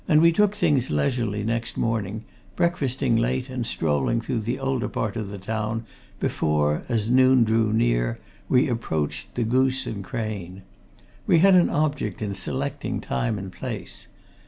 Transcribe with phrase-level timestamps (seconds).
[0.07, 2.23] And we took things leisurely next morning,
[2.55, 5.85] breakfasting late and strolling through the older part of the town
[6.19, 8.17] before, as noon drew near,
[8.49, 10.63] we approached the Goose and Crane.
[11.27, 14.07] We had an object in selecting time and place.